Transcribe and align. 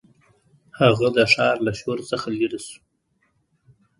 هغه 0.79 1.07
د 1.15 1.19
ښار 1.33 1.55
له 1.65 1.73
شور 1.79 1.99
څخه 2.11 2.27
لیرې 2.37 2.59
شو. 2.67 2.79